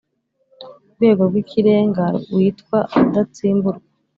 [0.93, 2.05] Rwego rw’ikirenga
[2.35, 3.87] witwa rudatsimburwa;